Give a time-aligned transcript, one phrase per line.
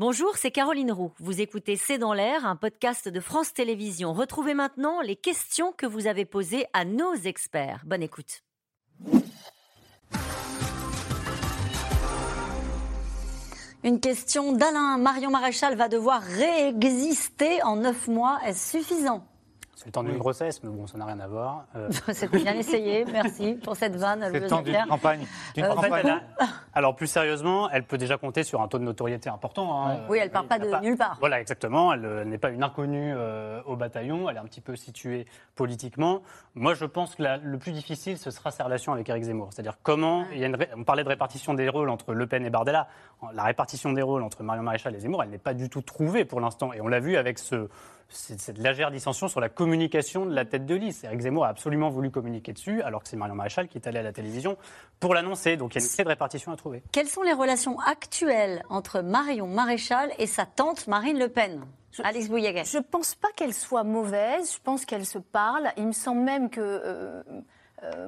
[0.00, 1.12] Bonjour, c'est Caroline Roux.
[1.20, 4.12] Vous écoutez C'est dans l'air, un podcast de France Télévisions.
[4.12, 7.84] Retrouvez maintenant les questions que vous avez posées à nos experts.
[7.86, 8.42] Bonne écoute.
[13.84, 14.98] Une question d'Alain.
[14.98, 18.40] Marion Maréchal va devoir réexister en neuf mois.
[18.44, 19.24] Est-ce suffisant?
[19.76, 21.64] C'est le temps d'une grossesse, mais bon, ça n'a rien à voir.
[21.74, 21.88] Euh...
[22.12, 24.24] C'est bien essayé, merci pour cette vanne.
[24.30, 25.26] C'est le temps d'une campagne.
[25.58, 26.20] Euh, a...
[26.74, 29.86] Alors, plus sérieusement, elle peut déjà compter sur un taux de notoriété important.
[29.86, 30.00] Hein.
[30.08, 30.80] Oui, elle ne part pas de pas...
[30.80, 31.16] nulle part.
[31.18, 31.92] Voilà, exactement.
[31.92, 35.26] Elle euh, n'est pas une inconnue euh, au bataillon, elle est un petit peu située
[35.56, 36.22] politiquement.
[36.54, 37.36] Moi, je pense que la...
[37.38, 39.48] le plus difficile, ce sera sa relation avec Éric Zemmour.
[39.52, 40.24] C'est-à-dire comment.
[40.32, 40.56] Il y a une...
[40.76, 42.86] On parlait de répartition des rôles entre Le Pen et Bardella.
[43.32, 46.24] La répartition des rôles entre Marion Maréchal et Zemmour, elle n'est pas du tout trouvée
[46.24, 46.72] pour l'instant.
[46.72, 47.68] Et on l'a vu avec ce
[48.08, 51.04] cette légère dissension sur la communication de la tête de liste.
[51.04, 53.98] Eric Zemmour a absolument voulu communiquer dessus, alors que c'est Marion Maréchal qui est allée
[53.98, 54.56] à la télévision
[55.00, 55.56] pour l'annoncer.
[55.56, 56.82] Donc il y a une clé de répartition à trouver.
[56.92, 61.64] Quelles sont les relations actuelles entre Marion Maréchal et sa tante Marine Le Pen?
[61.92, 62.64] Je, Alex Bouillaguet.
[62.64, 65.68] Je ne pense pas qu'elle soit mauvaise, je pense qu'elle se parle.
[65.76, 67.40] Il me semble même que euh, euh,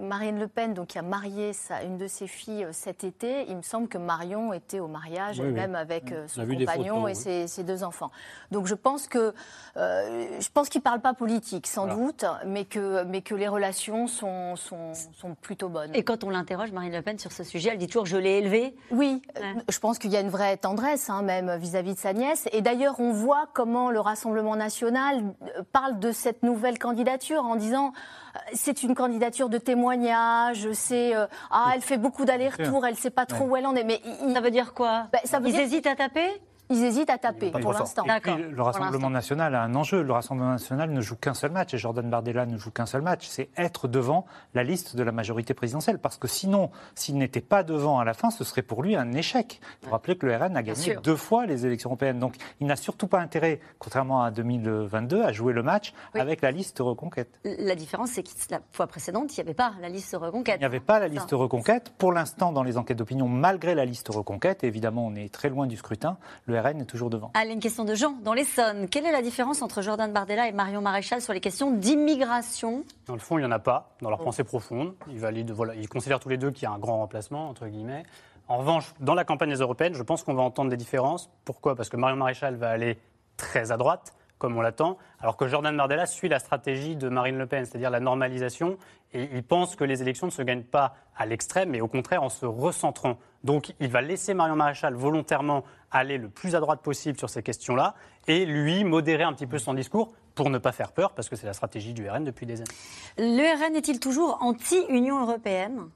[0.00, 3.44] Marine Le Pen, donc, qui a marié sa, une de ses filles euh, cet été,
[3.48, 5.52] il me semble que Marion était au mariage, Oui, oui.
[5.52, 7.14] même avec euh, son compagnon photos, et oui.
[7.14, 8.10] ses, ses deux enfants.
[8.50, 9.34] Donc je pense que
[9.76, 11.94] euh, je pense qu'il ne parle pas politique, sans Voilà.
[12.00, 15.94] doute, mais que, mais que les relations sont, sont, sont plutôt bonnes.
[15.94, 18.38] Et quand on l'interroge, Marine Le Pen, sur ce sujet, elle dit toujours Je l'ai
[18.38, 18.74] élevée.
[18.90, 19.62] Oui, euh, Ouais.
[19.68, 22.48] je pense qu'il y a une vraie tendresse, hein, même vis-à-vis de sa nièce.
[22.52, 27.56] Et d'ailleurs, on voit comment le Rassemblement national euh, parle de cette nouvelle candidature en
[27.56, 27.92] disant
[28.34, 32.98] euh, c'est une candidature de témoignage, c'est euh, ah elle fait beaucoup d'allers-retours, elle ne
[32.98, 33.84] sait pas trop où elle en est.
[33.84, 35.06] Mais il- Ça veut dire quoi?
[35.12, 36.28] Ben, ça veut Ils dire- hésitent à taper?
[36.70, 38.04] Ils hésitent à taper pour l'instant.
[38.04, 40.02] Le Rassemblement national a un enjeu.
[40.02, 43.02] Le Rassemblement national ne joue qu'un seul match et Jordan Bardella ne joue qu'un seul
[43.02, 43.26] match.
[43.28, 45.98] C'est être devant la liste de la majorité présidentielle.
[45.98, 49.12] Parce que sinon, s'il n'était pas devant à la fin, ce serait pour lui un
[49.12, 49.60] échec.
[49.82, 52.18] Il faut rappeler que le RN a gagné deux fois les élections européennes.
[52.18, 56.20] Donc il n'a surtout pas intérêt, contrairement à 2022, à jouer le match Oui.
[56.20, 57.40] avec la liste reconquête.
[57.44, 60.56] La différence, c'est que la fois précédente, il n'y avait pas la liste reconquête.
[60.56, 61.92] Il n'y avait pas la liste reconquête.
[61.98, 65.48] Pour l'instant, dans les enquêtes d'opinion, malgré la liste reconquête, et évidemment on est très
[65.48, 67.30] loin du scrutin, le RN est toujours devant.
[67.34, 68.88] Allez, une question de Jean, dans l'Essonne.
[68.88, 72.84] Quelle est la différence entre Jordan Bardella et Marion Maréchal sur les questions d'immigration?
[73.06, 74.94] Dans le fond, il n'y en a pas, dans leur pensée profonde.
[75.10, 77.66] Ils, valident, voilà, ils considèrent tous les deux qu'il y a un grand remplacement, entre
[77.66, 78.04] guillemets.
[78.48, 81.30] En revanche, dans la campagne des européennes, je pense qu'on va entendre des différences.
[81.44, 81.74] Pourquoi?
[81.74, 82.98] Parce que Marion Maréchal va aller
[83.36, 87.38] très à droite, comme on l'attend, alors que Jordan Bardella suit la stratégie de Marine
[87.38, 88.76] Le Pen, c'est-à-dire la normalisation.
[89.12, 92.22] Et il pense que les élections ne se gagnent pas à l'extrême, mais au contraire
[92.22, 93.16] en se recentrant.
[93.44, 97.42] Donc il va laisser Marion Maréchal volontairement aller le plus à droite possible sur ces
[97.42, 97.94] questions-là,
[98.26, 101.36] et lui modérer un petit peu son discours pour ne pas faire peur, parce que
[101.36, 102.70] c'est la stratégie du RN depuis des années.
[103.16, 105.88] Le RN est-il toujours anti-Union européenne?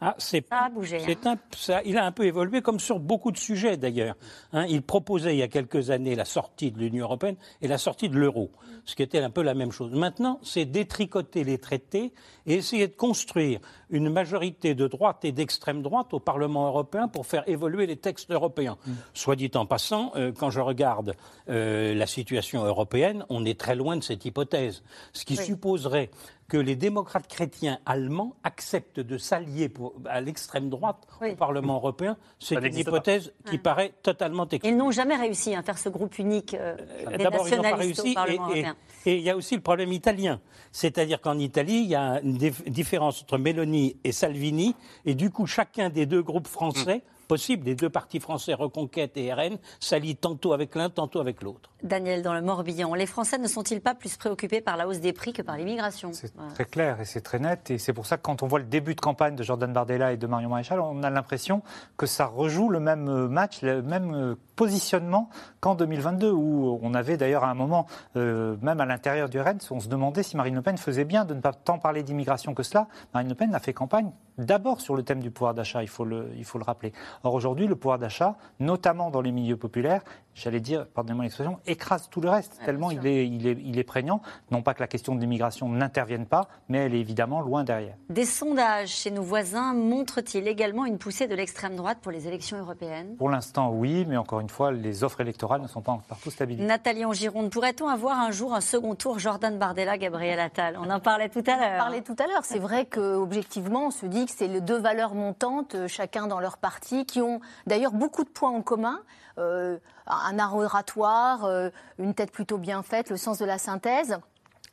[0.00, 0.98] Ah, c'est Ça a bougé.
[0.98, 1.02] hein.
[1.06, 4.14] c'est un- ça- il a un peu évolué, comme sur beaucoup de sujets d'ailleurs.
[4.52, 7.78] Hein, il proposait il y a quelques années la sortie de l'Union européenne et la
[7.78, 8.50] sortie de l'euro,
[8.84, 9.90] ce qui était un peu la même chose.
[9.92, 12.12] Maintenant, c'est détricoter les traités
[12.44, 17.24] et essayer de construire une majorité de droite et d'extrême droite au Parlement européen pour
[17.24, 18.76] faire évoluer les textes européens.
[19.14, 21.14] Soit dit en passant, euh, quand je regarde
[21.48, 24.82] euh, la situation européenne, on est très loin de cette hypothèse,
[25.14, 25.44] ce qui Oui.
[25.44, 26.10] supposerait
[26.48, 29.72] que les démocrates chrétiens allemands acceptent de s'allier
[30.08, 31.32] à l'extrême droite Oui.
[31.32, 32.16] au Parlement européen.
[32.38, 34.70] C'est une hypothèse qui paraît totalement exclue.
[34.70, 36.76] Ils n'ont jamais réussi à faire ce groupe unique euh,
[37.10, 38.10] des D'abord, ils n'ont pas nationalistes réussi.
[38.12, 38.76] au Parlement et- et- européen.
[39.06, 40.40] Et il y a aussi le problème italien.
[40.72, 44.74] C'est-à-dire qu'en Italie, il y a une dif- différence entre Meloni et Salvini.
[45.04, 49.32] Et du coup, chacun des deux groupes français, possible, des deux partis français, Reconquête et
[49.32, 51.70] RN, s'allie tantôt avec l'un, tantôt avec l'autre.
[51.82, 55.12] Daniel, dans le Morbihan, les Français ne sont-ils pas plus préoccupés par la hausse des
[55.12, 56.12] prix que par l'immigration?
[56.12, 56.52] C'est Voilà.
[56.52, 57.70] très clair et c'est très net.
[57.70, 60.12] Et c'est pour ça que quand on voit le début de campagne de Jordan Bardella
[60.12, 61.62] et de Marion Maréchal, on a l'impression
[61.96, 65.28] que ça rejoue le même match, le même positionnement
[65.60, 67.86] qu'en 2022, où on avait d'ailleurs à un moment,
[68.16, 71.24] euh, même à l'intérieur du RN, on se demandait si Marine Le Pen faisait bien
[71.24, 72.88] de ne pas tant parler d'immigration que cela.
[73.14, 76.04] Marine Le Pen a fait campagne d'abord sur le thème du pouvoir d'achat, il faut
[76.04, 76.92] le rappeler.
[77.22, 80.02] Or aujourd'hui, le pouvoir d'achat, notamment dans les milieux populaires,
[80.36, 83.84] j'allais dire, pardonnez-moi l'expression, écrase tout le reste, tellement il est, il, est, il est
[83.84, 84.20] prégnant.
[84.50, 87.94] Non pas que la question de l'immigration n'intervienne pas, mais elle est évidemment loin derrière.
[88.10, 92.58] Des sondages chez nos voisins montrent-ils également une poussée de l'extrême droite pour les élections
[92.58, 93.16] européennes?
[93.16, 96.66] Pour l'instant, oui, mais encore une fois, les offres électorales ne sont pas partout stabilisées.
[96.66, 100.78] Nathalie en Gironde, pourrait-on avoir un jour un second tour Jordan Bardella, Gabriel Attal?
[100.78, 101.78] On en parlait tout à l'heure.
[101.78, 102.44] parlait tout à l'heure.
[102.44, 106.40] C'est vrai qu'objectivement, on se dit que c'est les deux valeurs montantes, euh, chacun dans
[106.40, 109.00] leur parti, qui ont d'ailleurs beaucoup de points en commun.
[109.38, 109.78] Euh,
[110.26, 114.18] un art oratoire, euh, une tête plutôt bien faite, le sens de la synthèse.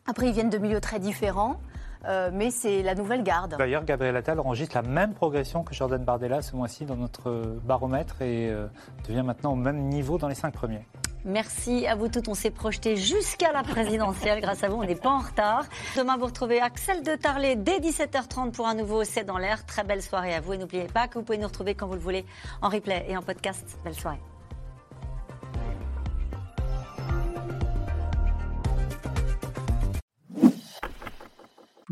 [0.07, 1.57] Après, ils viennent de milieux très différents.
[2.05, 3.55] euh, mais c'est la nouvelle garde.
[3.57, 7.31] D'ailleurs, Gabriel Attal enregistre la même progression que Jordan Bardella ce mois-ci dans notre
[7.63, 8.67] baromètre et euh,
[9.07, 10.85] devient maintenant au même niveau dans les cinq premiers.
[11.23, 12.27] Merci à vous toutes.
[12.27, 14.41] On s'est projeté jusqu'à la présidentielle.
[14.41, 15.63] Grâce à vous, on n'est pas en retard.
[15.95, 19.65] Demain, vous retrouvez Axel de Tarlet dès 17h30 pour un nouveau C'est dans l'air.
[19.65, 20.51] Très belle soirée à vous.
[20.51, 22.25] Et n'oubliez pas que vous pouvez nous retrouver quand vous le voulez
[22.61, 23.79] en replay et en podcast.
[23.85, 24.19] Belle soirée.